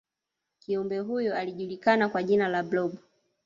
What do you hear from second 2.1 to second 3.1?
jina la blob